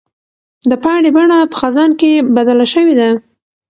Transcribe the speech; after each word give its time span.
د 0.69 0.71
پاڼې 0.83 1.09
بڼه 1.15 1.37
په 1.51 1.55
خزان 1.61 1.91
کې 1.99 2.11
بدله 2.35 2.65
شوې 2.73 2.93
ده. 2.99 3.09